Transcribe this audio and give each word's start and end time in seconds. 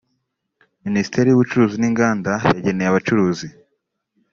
Minisiteri 0.85 1.27
y’ubucuruzi 1.29 1.75
n’inganda 1.79 2.31
yageneye 2.55 2.89
abacuruzi 2.89 3.47